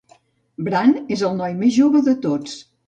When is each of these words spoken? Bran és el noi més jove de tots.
Bran 0.69 0.95
és 1.17 1.25
el 1.29 1.39
noi 1.43 1.57
més 1.61 1.79
jove 1.81 2.05
de 2.11 2.19
tots. 2.29 2.61